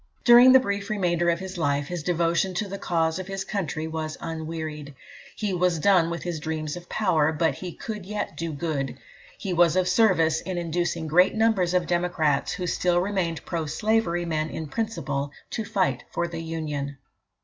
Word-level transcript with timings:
"During 0.23 0.51
the 0.51 0.59
brief 0.59 0.89
remainder 0.89 1.29
of 1.29 1.37
his 1.37 1.59
life, 1.59 1.85
his 1.87 2.01
devotion 2.01 2.55
to 2.55 2.67
the 2.67 2.79
cause 2.79 3.19
of 3.19 3.27
his 3.27 3.45
country 3.45 3.85
was 3.85 4.17
unwearied. 4.19 4.95
He 5.35 5.53
was 5.53 5.77
done 5.77 6.09
with 6.09 6.23
his 6.23 6.39
dreams 6.39 6.75
of 6.75 6.89
power," 6.89 7.31
but 7.31 7.53
he 7.53 7.71
could 7.71 8.03
yet 8.07 8.35
do 8.35 8.51
good. 8.51 8.97
He 9.37 9.53
was 9.53 9.75
of 9.75 9.87
service 9.87 10.41
in 10.41 10.57
inducing 10.57 11.05
great 11.05 11.35
numbers 11.35 11.75
of 11.75 11.85
Democrats, 11.85 12.53
who 12.53 12.65
still 12.65 12.99
remained 12.99 13.45
pro 13.45 13.67
slavery 13.67 14.25
men 14.25 14.49
in 14.49 14.69
principle, 14.69 15.31
to 15.51 15.63
fight 15.63 16.03
for 16.11 16.27
the 16.27 16.41
Union. 16.41 16.97